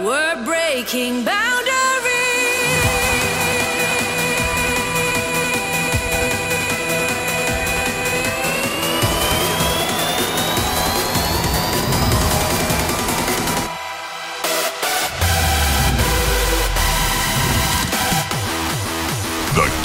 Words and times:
We're 0.00 0.44
breaking 0.44 1.24
boundaries. 1.24 1.64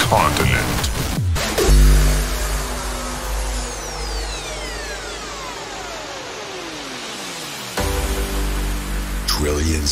Qontinent. 0.09 0.48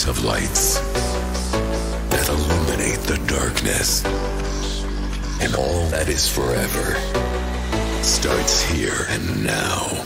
Of 0.05 0.23
lights 0.23 0.79
that 2.11 2.29
illuminate 2.29 2.99
the 3.07 3.17
darkness. 3.27 4.05
And 5.41 5.53
all 5.55 5.89
that 5.89 6.07
is 6.07 6.29
forever 6.29 6.95
starts 8.03 8.61
here 8.61 9.07
and 9.09 9.43
now. 9.43 10.05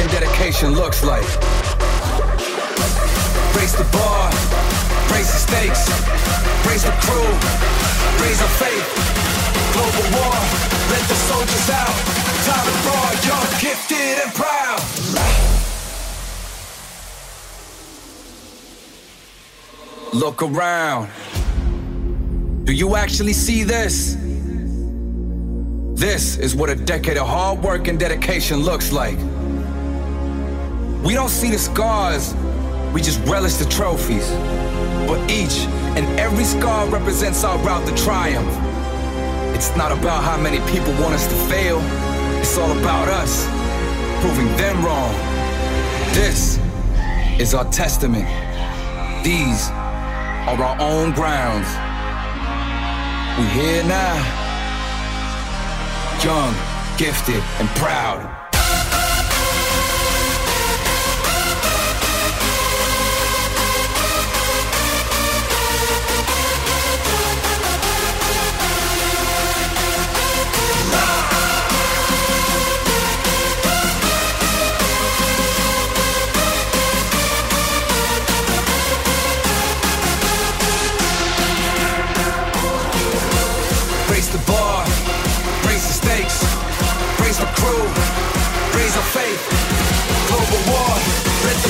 And 0.00 0.10
dedication 0.10 0.72
looks 0.74 1.04
like. 1.04 1.26
Raise 3.56 3.74
the 3.74 3.86
bar, 3.92 4.30
raise 5.12 5.30
the 5.32 5.38
stakes, 5.38 5.88
raise 6.66 6.84
the 6.84 6.92
crew, 7.02 7.28
raise 8.22 8.40
our 8.40 8.48
faith. 8.62 8.86
Global 9.72 10.06
war, 10.16 10.34
let 10.90 11.02
the 11.08 11.14
soldiers 11.28 11.70
out. 11.70 11.94
Time 12.46 12.66
to 12.66 12.74
broad, 12.84 13.16
young, 13.24 13.48
gifted, 13.60 14.18
and 14.24 14.32
proud. 14.34 14.80
Look 20.12 20.42
around. 20.42 21.10
Do 22.64 22.72
you 22.72 22.96
actually 22.96 23.32
see 23.32 23.64
this? 23.64 24.16
This 25.94 26.36
is 26.38 26.54
what 26.54 26.70
a 26.70 26.76
decade 26.76 27.16
of 27.16 27.26
hard 27.26 27.62
work 27.62 27.88
and 27.88 27.98
dedication 27.98 28.58
looks 28.60 28.92
like. 28.92 29.18
We 31.02 31.14
don't 31.14 31.28
see 31.28 31.50
the 31.50 31.58
scars, 31.58 32.34
we 32.92 33.00
just 33.00 33.20
relish 33.26 33.54
the 33.54 33.66
trophies. 33.66 34.28
But 35.06 35.30
each 35.30 35.66
and 35.96 36.06
every 36.18 36.44
scar 36.44 36.86
represents 36.88 37.44
our 37.44 37.58
route 37.58 37.86
to 37.86 37.94
triumph. 38.04 38.52
It's 39.54 39.74
not 39.76 39.92
about 39.92 40.22
how 40.22 40.36
many 40.36 40.58
people 40.70 40.92
want 41.02 41.14
us 41.14 41.26
to 41.26 41.34
fail, 41.48 41.80
it's 42.40 42.58
all 42.58 42.72
about 42.78 43.08
us 43.08 43.46
proving 44.20 44.48
them 44.56 44.84
wrong. 44.84 45.12
This 46.14 46.58
is 47.38 47.54
our 47.54 47.64
testament. 47.70 48.26
These 49.22 49.70
are 49.70 50.60
our 50.60 50.76
own 50.80 51.12
grounds. 51.12 51.68
We're 53.38 53.50
here 53.50 53.84
now, 53.84 54.14
young, 56.24 56.54
gifted, 56.98 57.42
and 57.60 57.68
proud. 57.76 58.37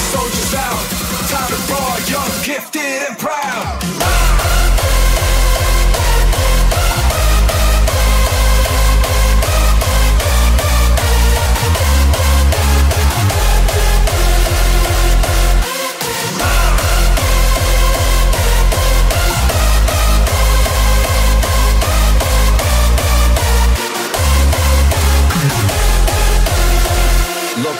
Soldiers 0.08 0.54
out. 0.54 0.84
Time 1.28 1.48
to 1.48 1.66
broad, 1.66 2.08
young, 2.08 2.44
gifted, 2.44 3.08
and 3.08 3.18
proud. 3.18 4.27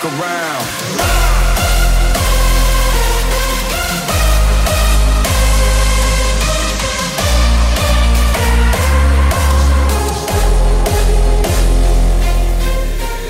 Look 0.01 0.13
around. 0.13 0.65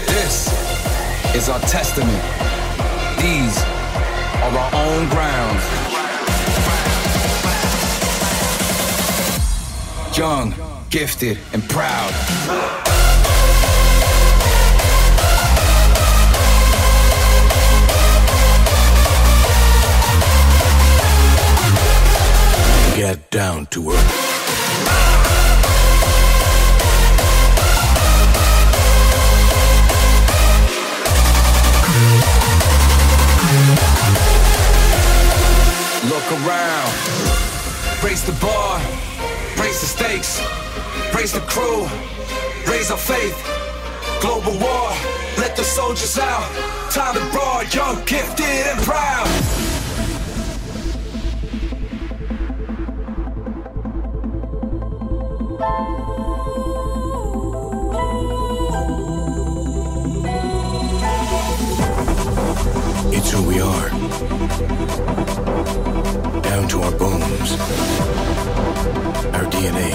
This 0.08 1.34
is 1.34 1.48
our 1.48 1.58
testament. 1.60 2.22
These 3.18 3.62
are 4.42 4.58
our 4.58 4.74
own 4.74 5.08
grounds. 5.08 5.64
Young, 10.18 10.54
gifted, 10.90 11.38
and 11.54 11.66
proud. 11.70 12.87
down 23.30 23.66
to 23.66 23.90
earth. 23.90 24.38
Look 36.04 36.32
around, 36.32 36.92
raise 38.02 38.24
the 38.24 38.32
bar, 38.40 38.80
raise 39.58 39.80
the 39.80 39.86
stakes, 39.86 40.40
raise 41.14 41.32
the 41.32 41.40
crew, 41.40 41.86
raise 42.66 42.90
our 42.90 42.96
faith. 42.96 43.36
Global 44.20 44.52
war, 44.52 44.90
let 45.36 45.54
the 45.56 45.64
soldiers 45.64 46.18
out. 46.18 46.50
Time 46.90 47.14
to 47.14 47.20
roar, 47.36 47.64
young, 47.64 48.02
gifted, 48.04 48.46
and 48.46 48.80
proud. 48.80 49.67
Who 63.30 63.42
we 63.46 63.60
are. 63.60 63.90
Down 66.40 66.68
to 66.68 66.80
our 66.80 66.92
bones. 66.92 67.52
Our 69.34 69.44
DNA. 69.52 69.92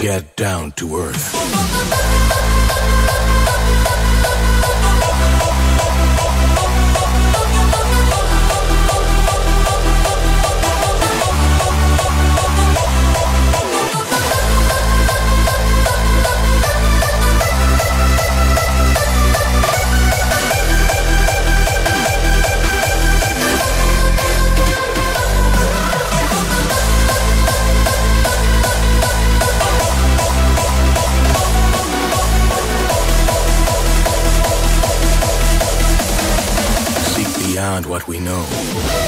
Get 0.00 0.36
down 0.36 0.72
to 0.72 0.96
earth. 0.96 1.34
what 37.94 38.08
we 38.08 38.18
know. 38.18 39.03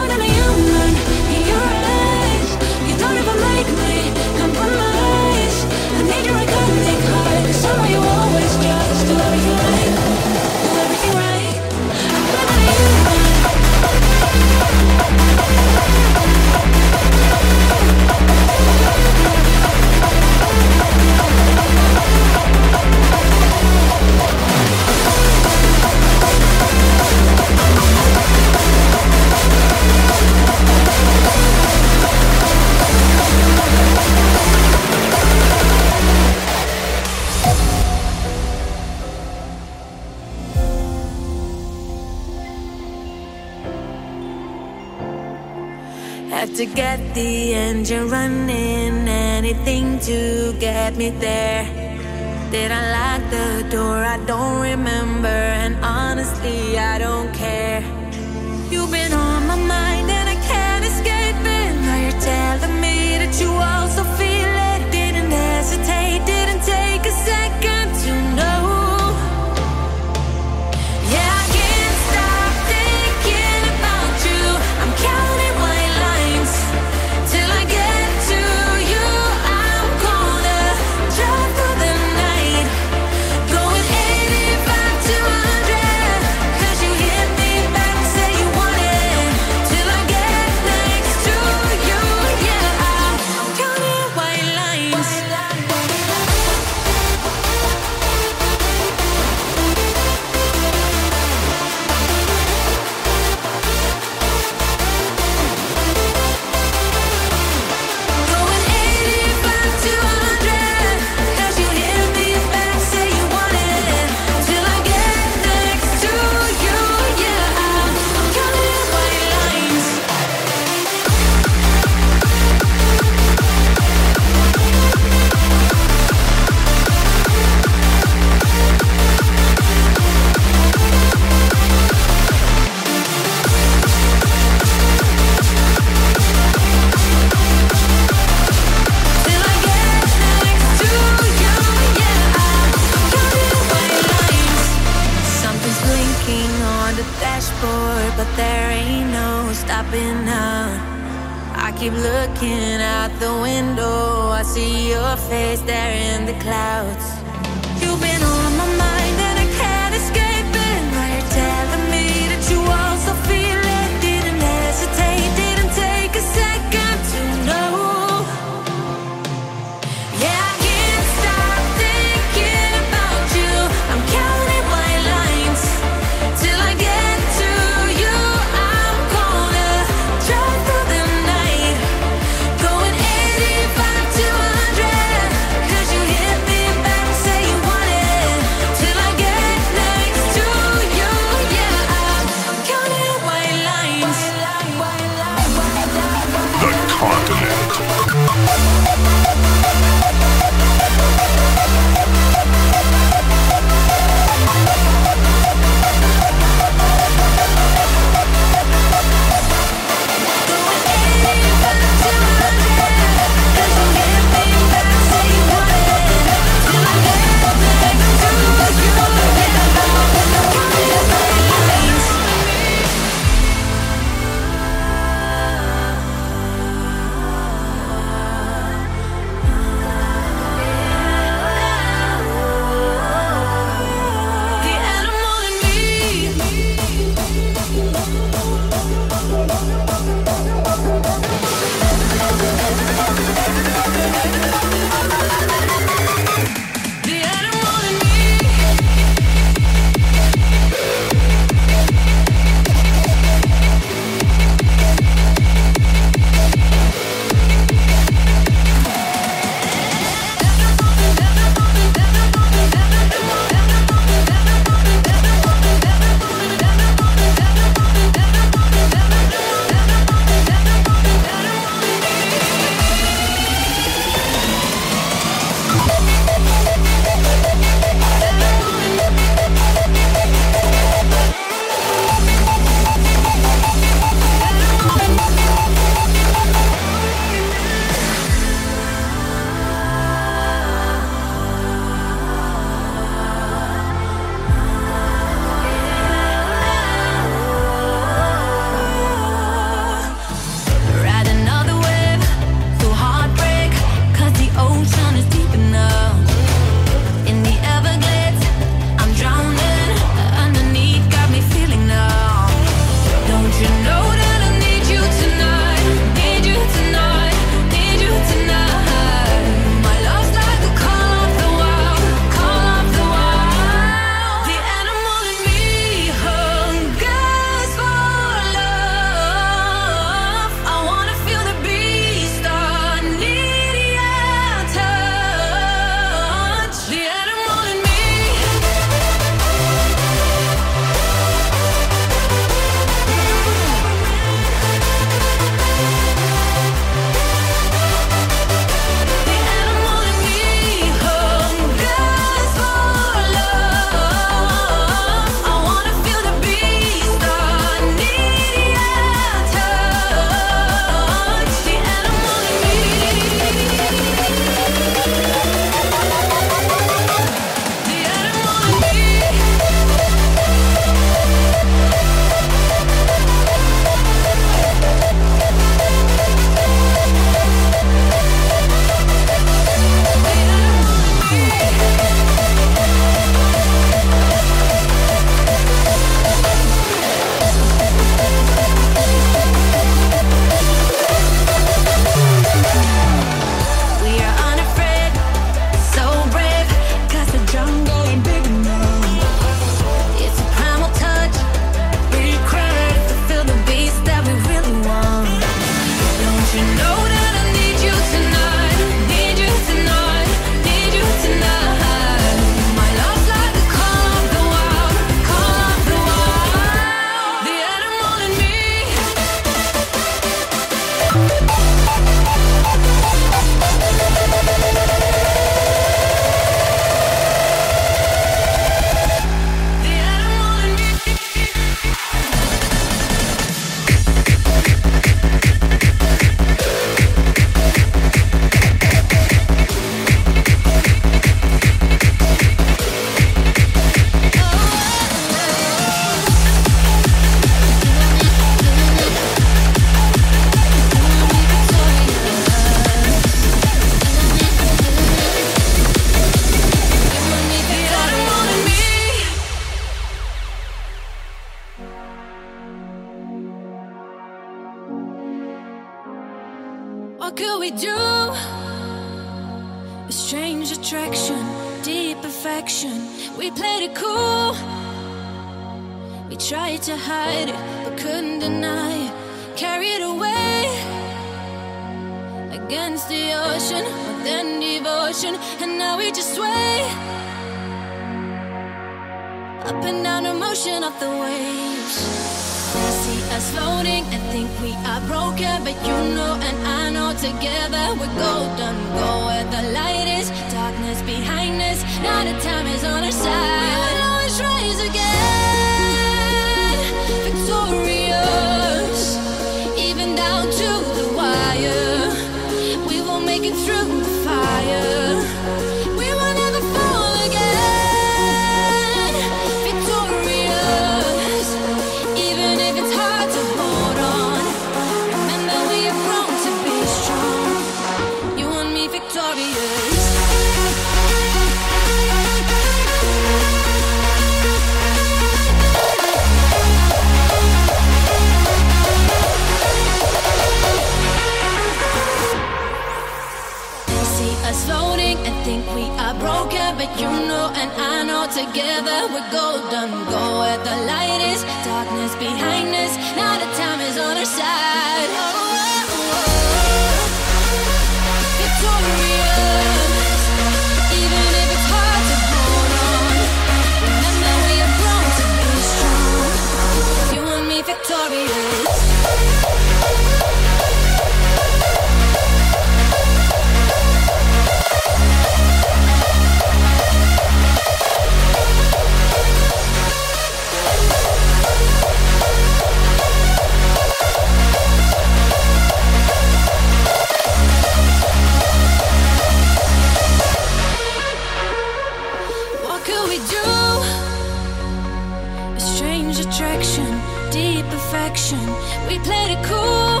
ocean. 598.34 598.88
We 598.88 598.98
played 598.98 599.30
it 599.36 599.44
cool. 599.44 600.00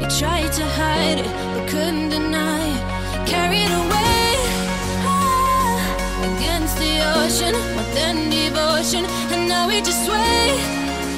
We 0.00 0.06
tried 0.18 0.52
to 0.52 0.64
hide 0.64 1.18
it, 1.18 1.30
but 1.54 1.68
couldn't 1.68 2.08
deny 2.10 2.66
it. 2.74 3.28
Carried 3.28 3.70
away 3.70 4.36
ah, 5.04 6.36
against 6.36 6.76
the 6.78 7.00
ocean, 7.16 7.54
more 7.74 7.94
than 7.94 8.30
devotion, 8.30 9.04
and 9.32 9.48
now 9.48 9.66
we 9.68 9.80
just 9.80 10.04
sway 10.04 10.58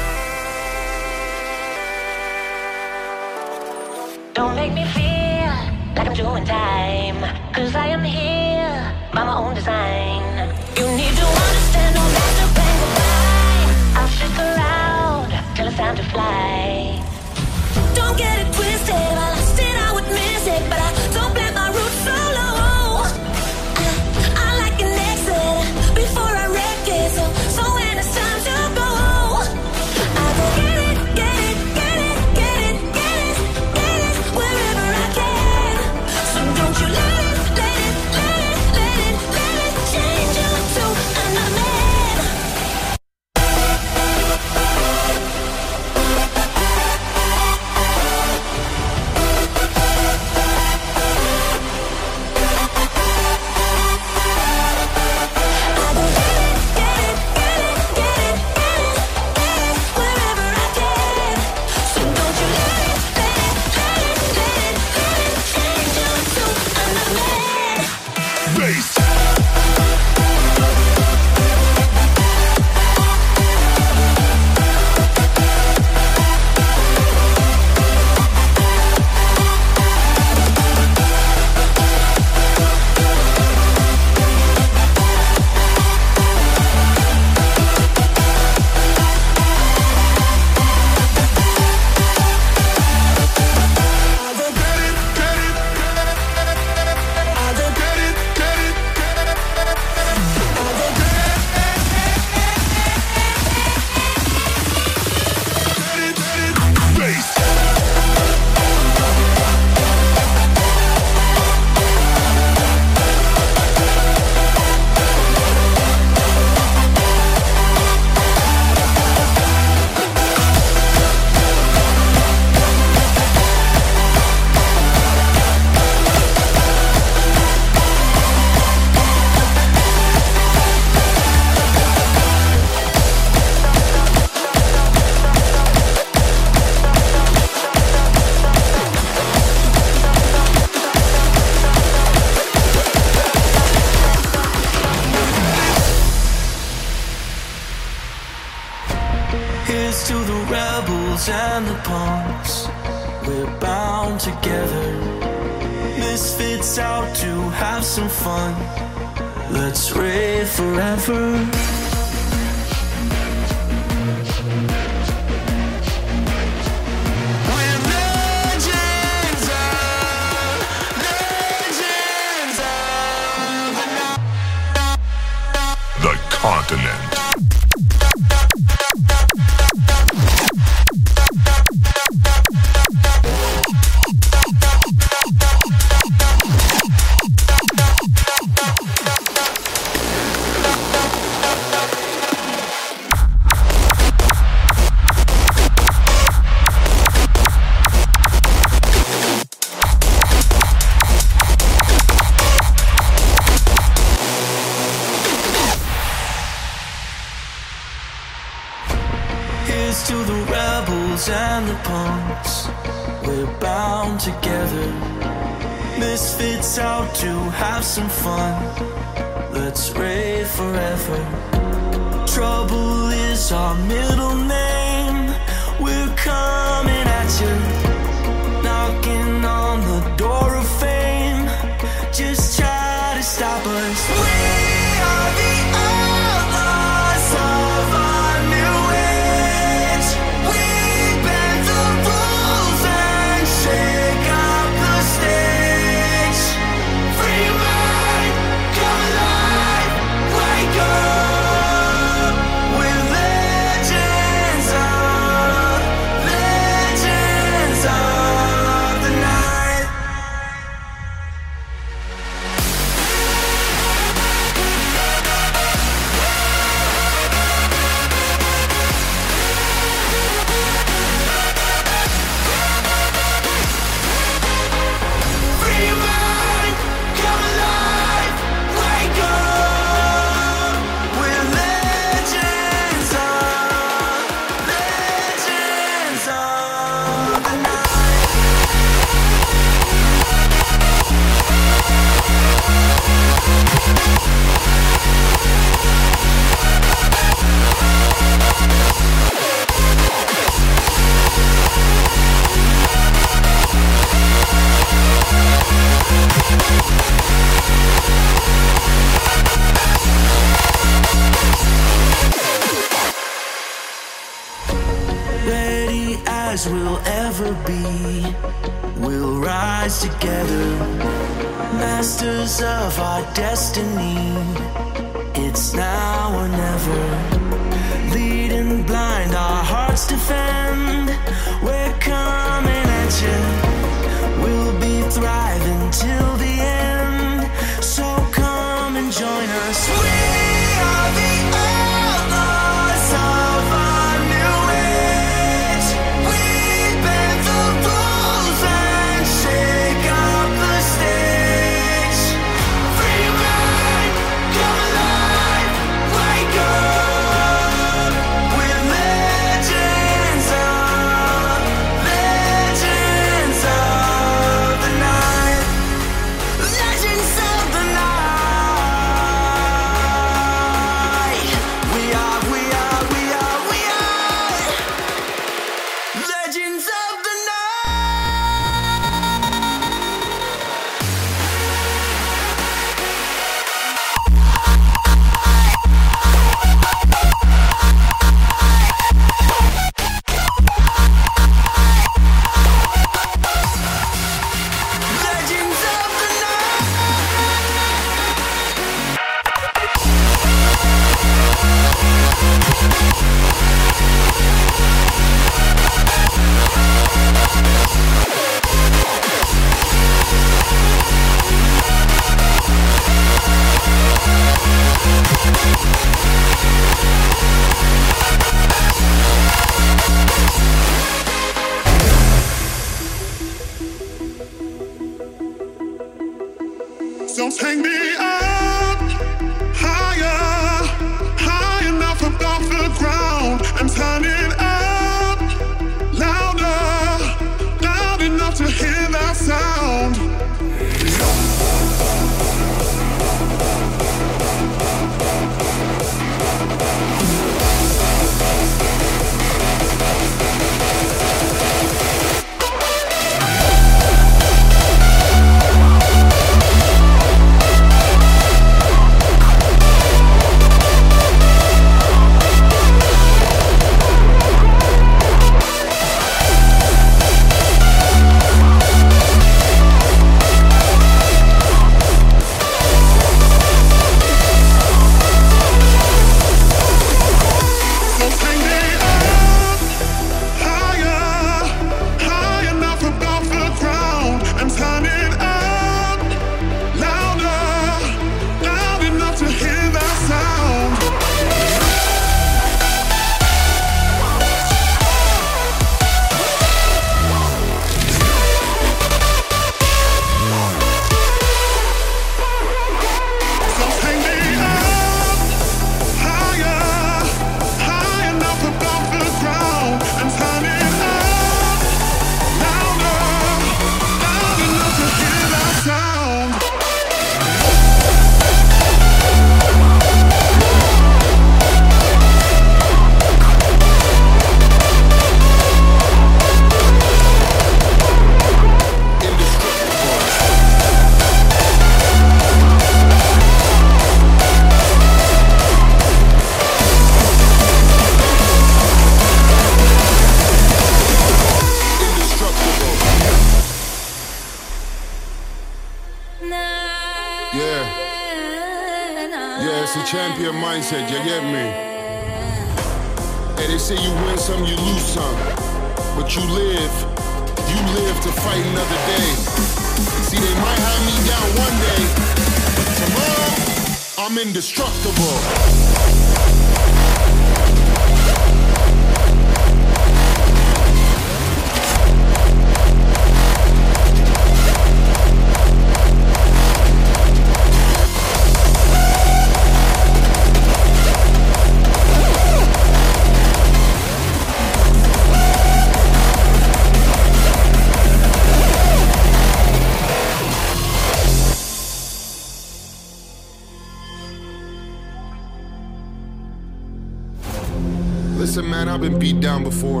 Listen, 598.56 598.70
man, 598.70 598.88
I've 598.88 599.02
been 599.02 599.18
beat 599.18 599.40
down 599.40 599.64
before. 599.64 600.00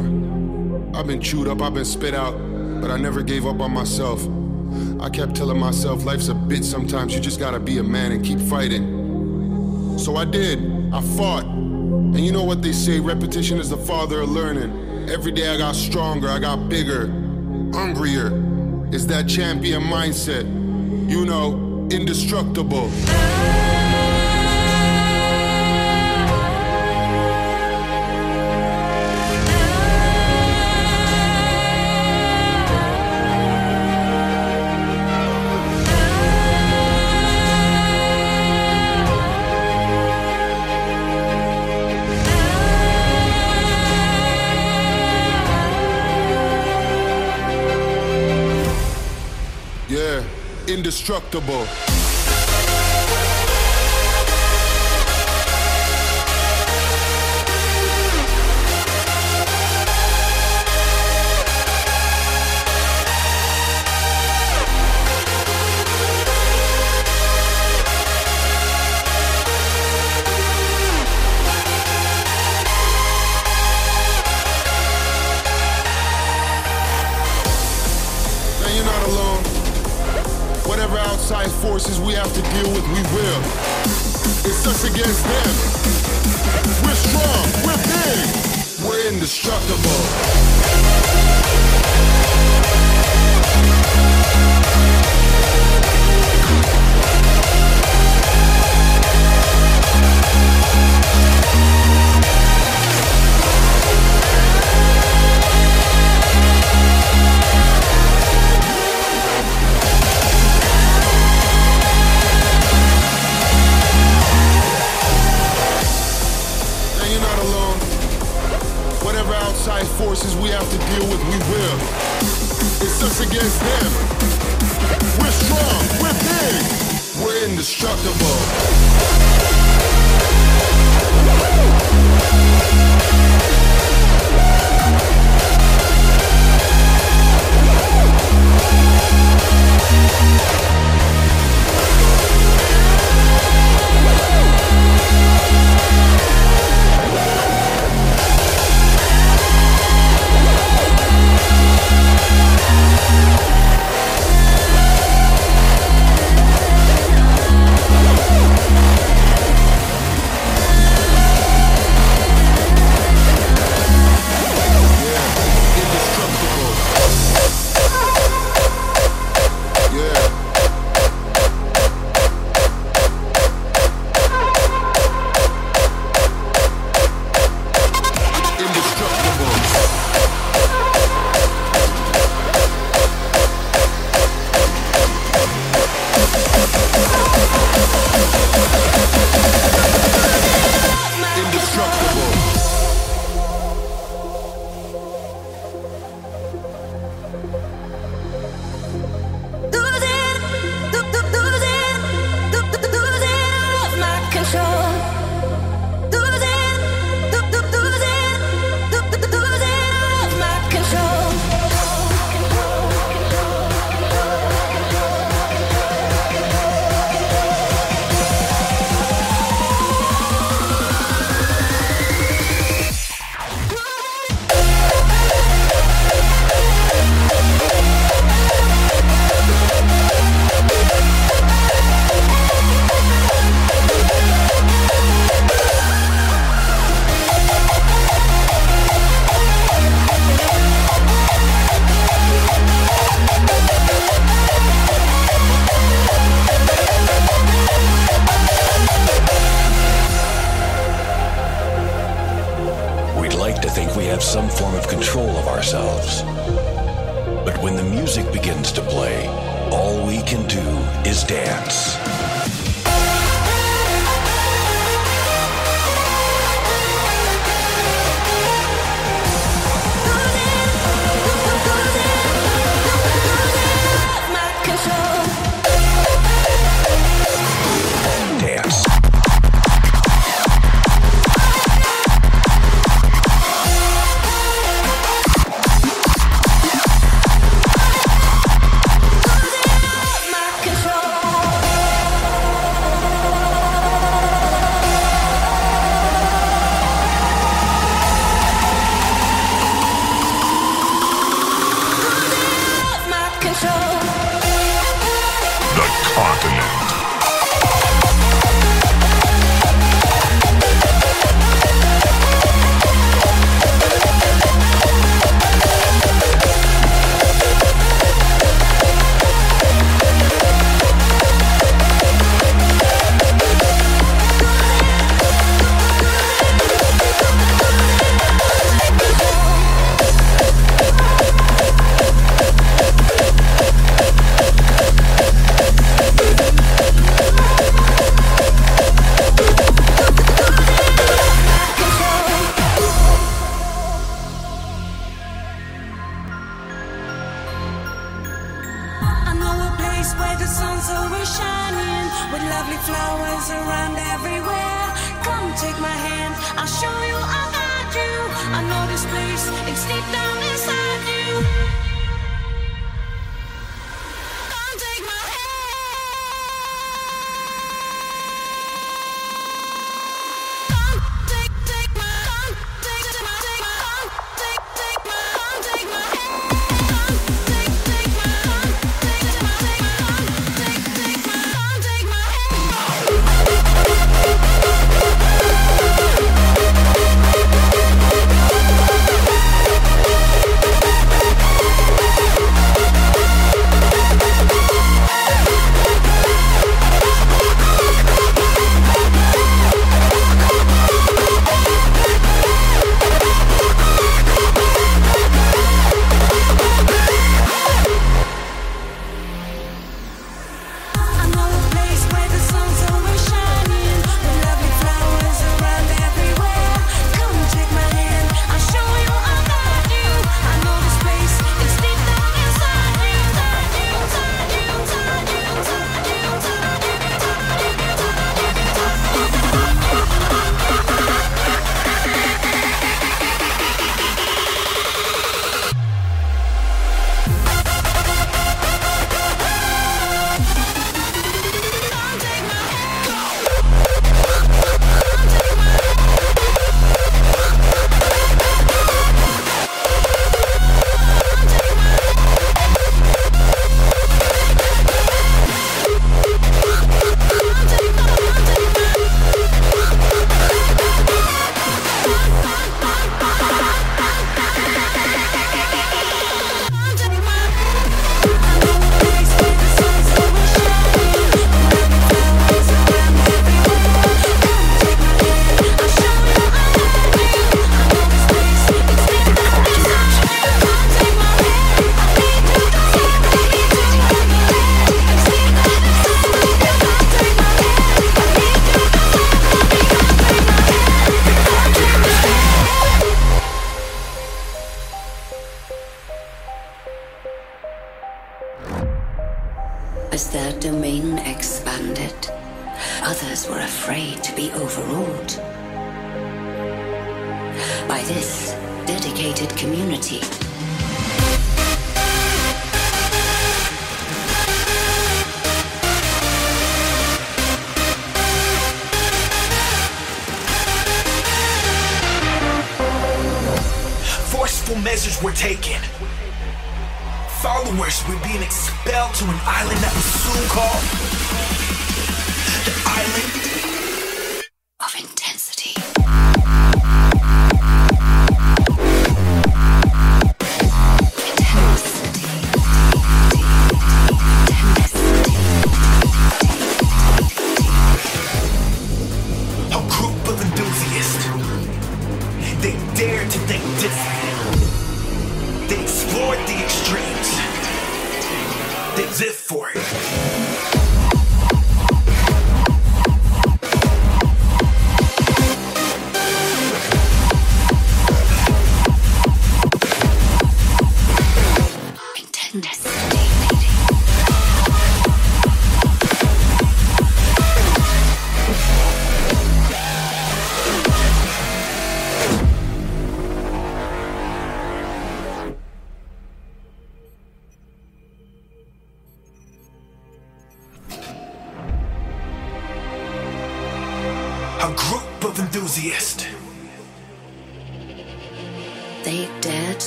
I've 0.98 1.06
been 1.06 1.20
chewed 1.20 1.46
up, 1.46 1.60
I've 1.60 1.74
been 1.74 1.84
spit 1.84 2.14
out, 2.14 2.32
but 2.80 2.90
I 2.90 2.96
never 2.96 3.20
gave 3.20 3.44
up 3.44 3.60
on 3.60 3.70
myself. 3.70 4.26
I 4.98 5.10
kept 5.10 5.36
telling 5.36 5.60
myself 5.60 6.06
life's 6.06 6.28
a 6.28 6.32
bitch 6.32 6.64
sometimes, 6.64 7.14
you 7.14 7.20
just 7.20 7.38
gotta 7.38 7.60
be 7.60 7.76
a 7.76 7.82
man 7.82 8.12
and 8.12 8.24
keep 8.24 8.40
fighting. 8.40 9.98
So 9.98 10.16
I 10.16 10.24
did, 10.24 10.58
I 10.90 11.02
fought. 11.18 11.44
And 11.44 12.20
you 12.20 12.32
know 12.32 12.44
what 12.44 12.62
they 12.62 12.72
say 12.72 12.98
repetition 12.98 13.58
is 13.58 13.68
the 13.68 13.76
father 13.76 14.20
of 14.20 14.30
learning. 14.30 15.06
Every 15.10 15.32
day 15.32 15.48
I 15.48 15.58
got 15.58 15.74
stronger, 15.74 16.30
I 16.30 16.38
got 16.38 16.70
bigger, 16.70 17.08
hungrier. 17.74 18.30
It's 18.90 19.04
that 19.04 19.28
champion 19.28 19.82
mindset, 19.82 20.46
you 21.10 21.26
know, 21.26 21.88
indestructible. 21.90 22.90
Indestructible. 50.76 52.15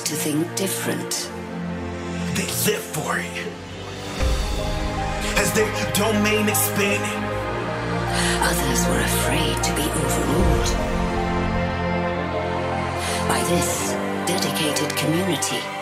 to 0.09 0.15
think 0.15 0.55
different. 0.55 1.29
They 2.33 2.47
live 2.65 2.81
for 2.81 3.19
it. 3.19 3.47
As 5.37 5.53
their 5.53 5.69
domain 5.93 6.49
expanded, 6.49 7.23
others 8.41 8.87
were 8.87 9.01
afraid 9.01 9.63
to 9.65 9.75
be 9.75 9.83
overruled 9.83 10.69
by 13.29 13.39
this 13.49 13.91
dedicated 14.25 14.97
community. 14.97 15.78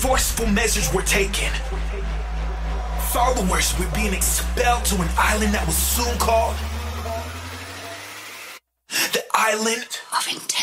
Forceful 0.00 0.46
measures 0.46 0.90
were 0.94 1.02
taken. 1.02 1.52
Followers 3.12 3.78
were 3.78 3.90
being 3.94 4.14
expelled 4.14 4.82
to 4.86 4.94
an 4.94 5.08
island 5.18 5.52
that 5.52 5.66
was 5.66 5.76
soon 5.76 6.16
called 6.16 6.56
the 8.88 9.22
Island 9.34 10.00
of 10.16 10.26
Intent. 10.26 10.59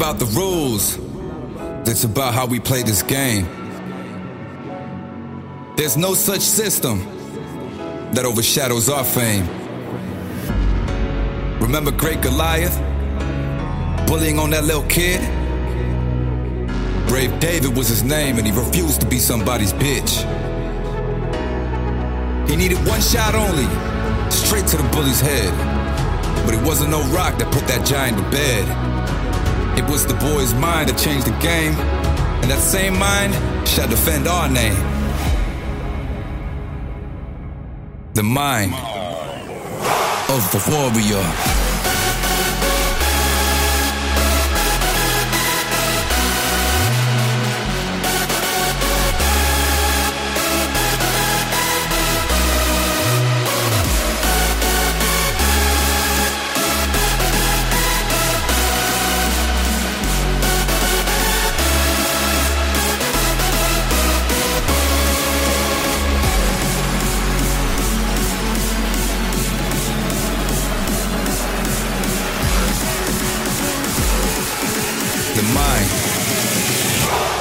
About 0.00 0.18
the 0.18 0.24
rules, 0.24 0.98
it's 1.86 2.04
about 2.04 2.32
how 2.32 2.46
we 2.46 2.58
play 2.58 2.82
this 2.82 3.02
game. 3.02 3.44
There's 5.76 5.98
no 5.98 6.14
such 6.14 6.40
system 6.40 7.00
that 8.14 8.24
overshadows 8.24 8.88
our 8.88 9.04
fame. 9.04 9.46
Remember 11.60 11.90
Great 11.90 12.22
Goliath? 12.22 12.78
Bullying 14.08 14.38
on 14.38 14.48
that 14.52 14.64
little 14.64 14.84
kid? 14.84 15.20
Brave 17.06 17.38
David 17.38 17.76
was 17.76 17.88
his 17.88 18.02
name, 18.02 18.38
and 18.38 18.46
he 18.46 18.58
refused 18.58 19.02
to 19.02 19.06
be 19.06 19.18
somebody's 19.18 19.74
bitch. 19.74 20.24
He 22.48 22.56
needed 22.56 22.78
one 22.86 23.02
shot 23.02 23.34
only, 23.34 23.68
straight 24.30 24.66
to 24.68 24.78
the 24.78 24.88
bully's 24.94 25.20
head. 25.20 25.52
But 26.46 26.54
it 26.54 26.62
wasn't 26.62 26.90
no 26.90 27.02
rock 27.12 27.36
that 27.38 27.52
put 27.52 27.68
that 27.68 27.86
giant 27.86 28.16
to 28.16 28.24
bed. 28.30 28.89
It 29.80 29.88
was 29.88 30.04
the 30.04 30.12
boy's 30.12 30.52
mind 30.52 30.90
that 30.90 30.98
changed 30.98 31.26
the 31.26 31.38
game, 31.40 31.72
and 32.42 32.50
that 32.50 32.60
same 32.60 32.98
mind 32.98 33.32
shall 33.66 33.88
defend 33.88 34.28
our 34.28 34.46
name. 34.46 34.76
The 38.12 38.22
mind 38.22 38.74
of 40.28 40.42
the 40.52 40.60
warrior. 40.70 41.69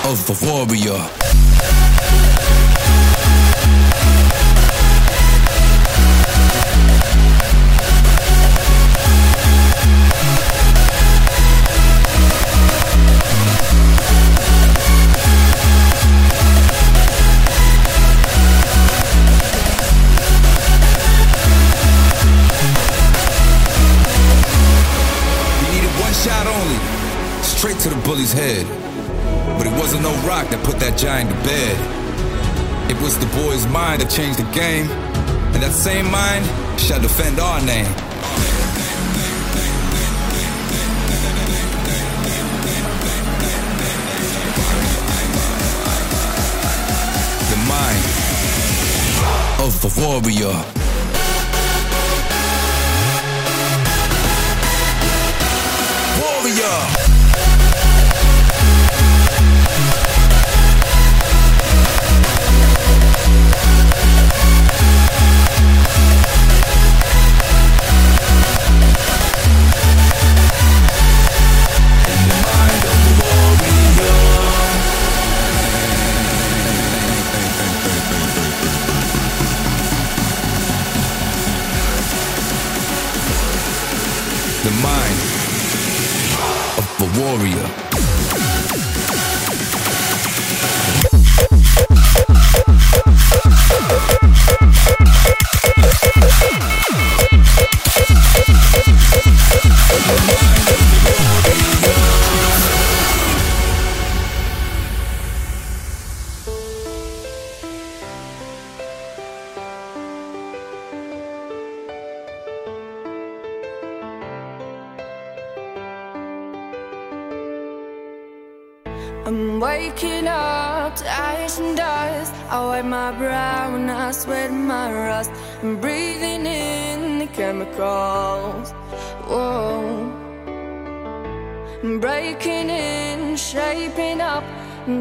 Of 0.10 0.26
the 0.26 0.34
warrior. 0.44 1.10
Straight 27.44 27.78
to 27.80 27.90
the 27.90 28.02
bully's 28.06 28.32
head. 28.32 28.89
Wasn't 29.80 30.04
no 30.04 30.12
rock 30.28 30.50
that 30.50 30.62
put 30.66 30.78
that 30.82 30.98
giant 30.98 31.30
to 31.30 31.36
bed. 31.48 32.92
It 32.92 33.02
was 33.02 33.18
the 33.18 33.28
boy's 33.28 33.66
mind 33.68 34.02
that 34.02 34.12
changed 34.12 34.38
the 34.38 34.52
game, 34.52 34.92
and 35.54 35.64
that 35.64 35.72
same 35.72 36.12
mind 36.12 36.46
shall 36.78 37.00
defend 37.00 37.40
our 37.40 37.62
name. 37.62 37.88
The 47.48 47.60
mind 47.72 48.04
of 49.64 49.80
the 49.80 49.90
warrior. 49.96 50.60
Warrior. 56.20 57.09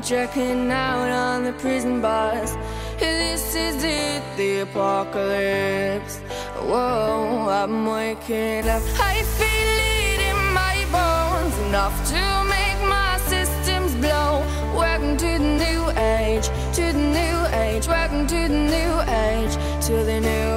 Checking 0.08 0.70
out 0.70 1.10
on 1.10 1.44
the 1.44 1.52
prison 1.52 2.00
bus. 2.00 2.56
This 2.98 3.54
is 3.54 3.84
it, 3.84 4.22
the 4.38 4.60
apocalypse. 4.60 6.16
Whoa, 6.56 7.46
I'm 7.50 7.84
waking 7.84 8.66
up. 8.70 8.82
I 8.98 9.22
feel 9.36 9.74
it 10.00 10.20
in 10.30 10.38
my 10.54 10.76
bones, 10.90 11.54
enough 11.68 11.94
to 12.08 12.22
make 12.48 12.80
my 12.88 13.18
systems 13.26 13.94
blow. 13.96 14.40
Welcome 14.74 15.18
to 15.18 15.26
the 15.26 15.50
new 15.64 15.90
age, 15.90 16.46
to 16.76 16.84
the 16.90 17.04
new 17.18 17.38
age. 17.64 17.86
Welcome 17.86 18.26
to 18.28 18.48
the 18.48 18.62
new 18.76 18.92
age, 19.26 19.52
to 19.88 19.92
the 19.92 20.20
new 20.22 20.47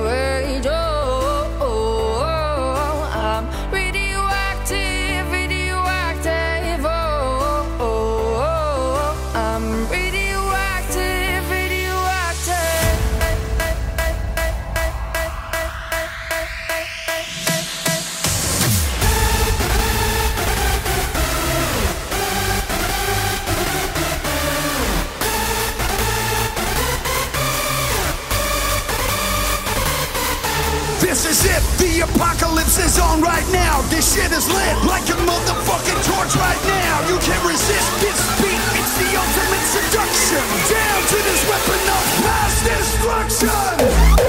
apocalypse 32.71 32.77
is 32.77 32.99
on 32.99 33.21
right 33.21 33.47
now. 33.51 33.81
This 33.89 34.13
shit 34.13 34.31
is 34.31 34.47
lit 34.47 34.77
like 34.85 35.03
a 35.09 35.17
motherfucking 35.27 36.01
torch 36.05 36.35
right 36.35 36.61
now. 36.67 37.07
You 37.07 37.17
can't 37.19 37.43
resist 37.45 37.91
this 37.99 38.19
beat, 38.41 38.61
it's 38.79 38.97
the 38.97 39.09
ultimate 39.17 39.65
seduction. 39.67 40.43
Down 40.69 41.01
to 41.07 41.17
this 41.27 41.41
weapon 41.49 41.81
of 41.89 42.05
mass 42.23 42.63
destruction. 42.63 44.20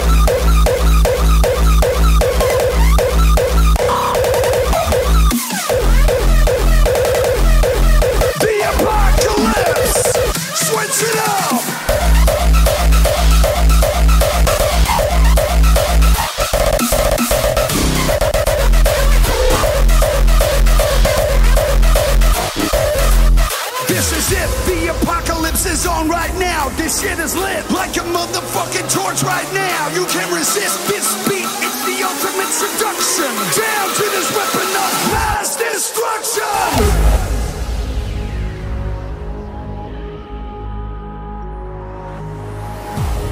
A 28.63 28.67
motherfucking 28.67 28.93
torch 28.93 29.23
right 29.23 29.51
now. 29.53 29.89
You 29.95 30.07
can't 30.07 30.33
resist 30.33 30.87
this 30.89 31.15
beat, 31.29 31.45
it's 31.63 31.85
the 31.85 32.03
ultimate 32.03 32.53
seduction. 32.53 33.33
Down 33.59 33.89
to 33.95 34.05
this 34.11 34.31
weapon 34.35 34.69
of 34.85 34.93
mass 35.13 35.57
destruction. 35.57 36.43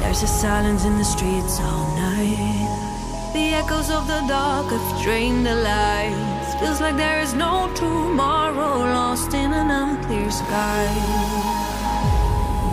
There's 0.00 0.22
a 0.22 0.26
silence 0.26 0.84
in 0.84 0.98
the 0.98 1.04
streets 1.04 1.60
all 1.60 1.86
night. 1.96 3.30
The 3.32 3.54
echoes 3.54 3.90
of 3.90 4.06
the 4.08 4.24
dark 4.26 4.66
have 4.66 5.02
drained 5.02 5.46
the 5.46 5.54
lights. 5.54 6.54
Feels 6.60 6.80
like 6.80 6.96
there 6.96 7.20
is 7.20 7.32
no 7.32 7.72
tomorrow, 7.74 8.78
lost 8.78 9.34
in 9.34 9.52
an 9.52 9.70
unclear 9.70 10.30
sky. 10.30 10.86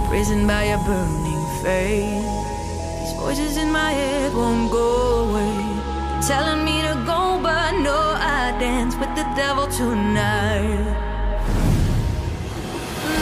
Imprisoned 0.02 0.48
by 0.48 0.64
a 0.64 0.78
burning 0.84 1.46
faith. 1.62 2.37
Voices 3.28 3.58
in 3.58 3.70
my 3.74 3.92
head 3.92 4.34
won't 4.34 4.72
go 4.72 5.28
away. 5.28 5.58
Telling 6.26 6.64
me 6.64 6.82
to 6.82 6.94
go, 7.06 7.38
but 7.44 7.74
no, 7.74 8.00
I 8.16 8.56
dance 8.58 8.96
with 8.96 9.14
the 9.20 9.26
devil 9.36 9.68
tonight. 9.68 10.96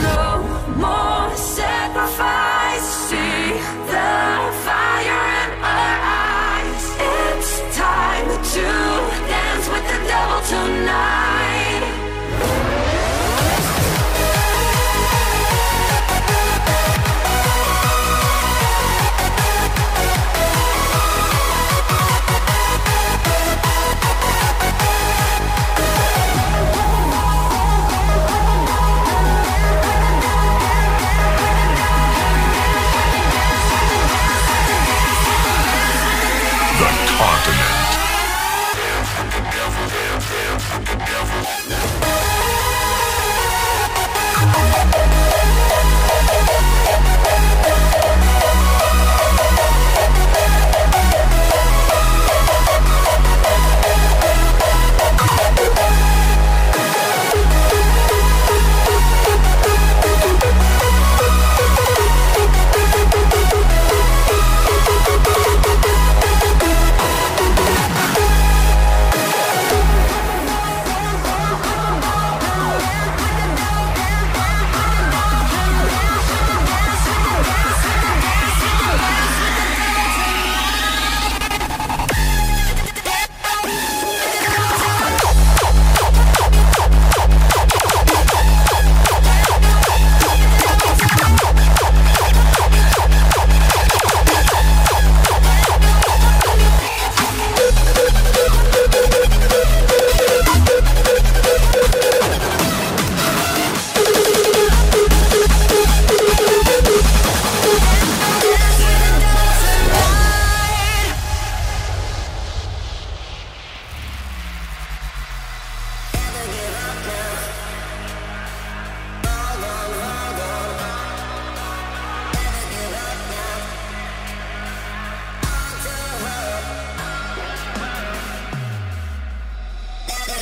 No 0.06 0.44
more 0.78 1.36
sacrifice. 1.36 2.86
See 3.08 3.54
the 3.90 4.12
fire 4.66 5.22
in 5.42 5.50
our 5.74 5.98
eyes. 6.22 6.86
It's 7.18 7.52
time 7.76 8.30
to 8.54 8.66
dance 9.34 9.68
with 9.74 9.86
the 9.90 10.00
devil 10.08 10.40
tonight. 10.54 11.45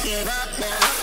give 0.04 0.28
up 0.28 0.60
now. 0.60 1.03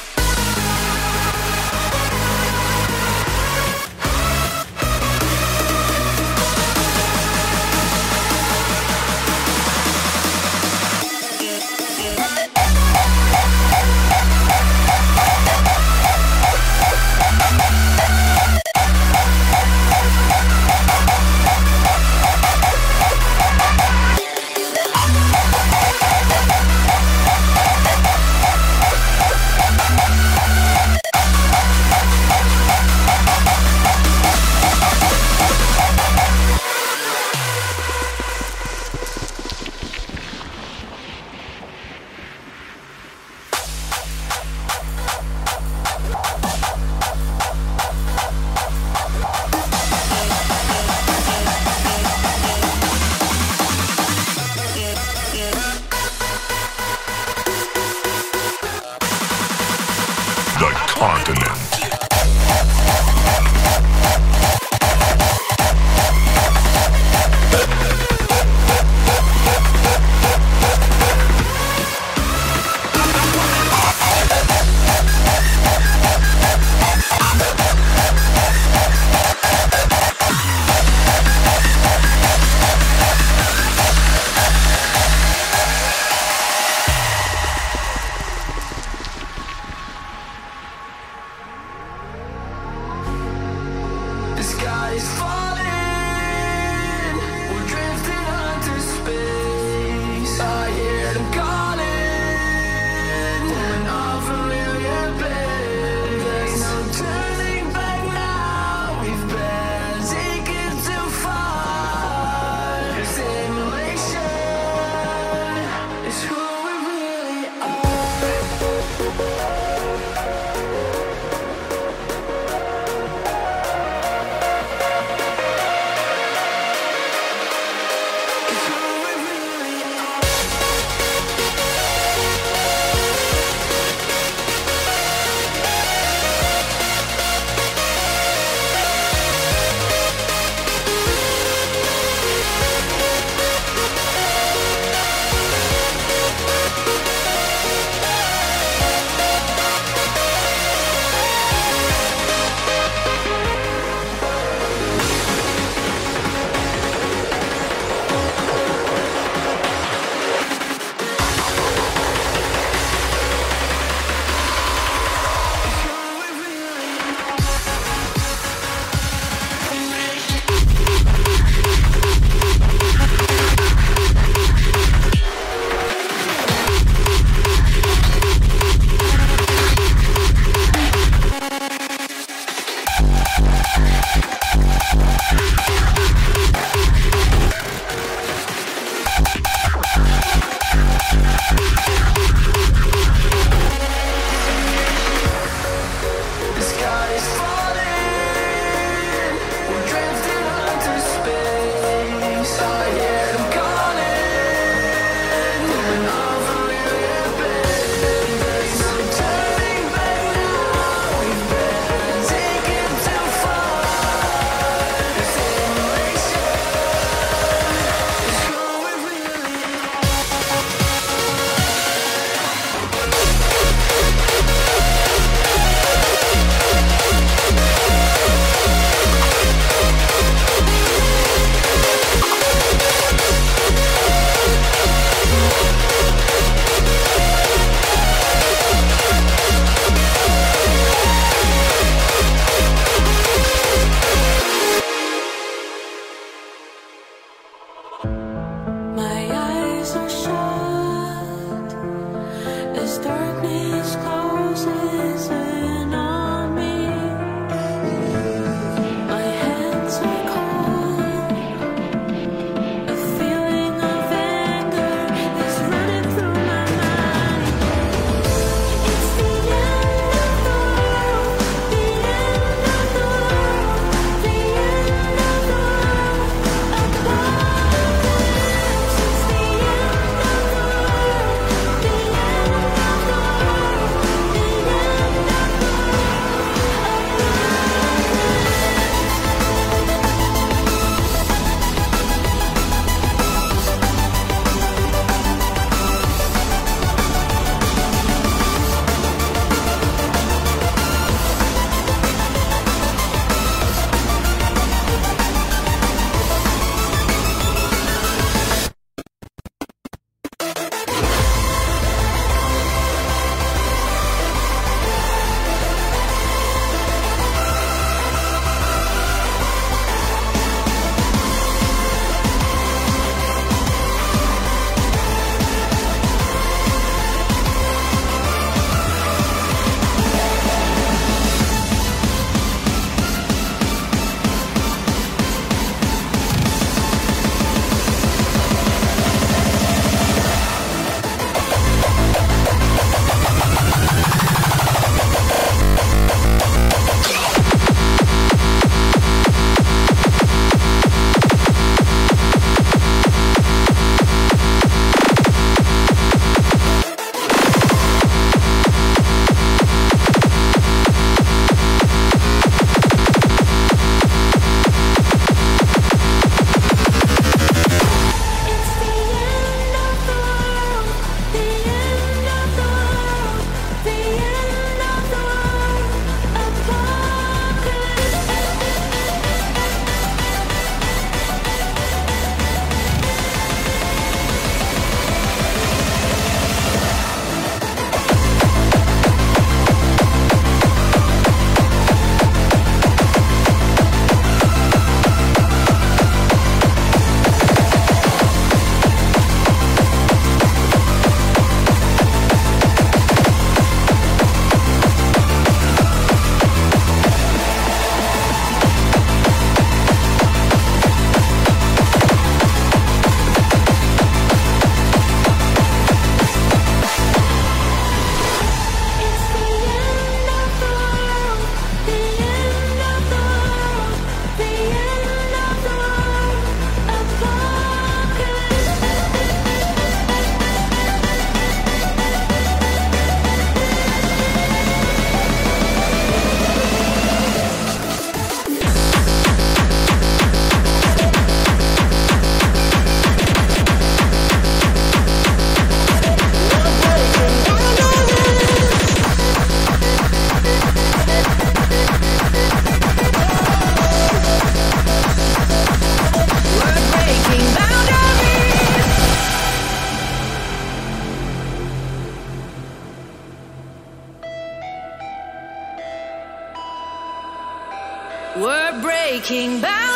Breaking 469.10 469.60
boundaries. 469.60 469.89